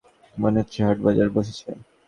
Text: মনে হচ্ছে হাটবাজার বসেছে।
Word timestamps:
মনে 0.35 0.57
হচ্ছে 0.61 0.79
হাটবাজার 0.87 1.29
বসেছে। 1.35 1.67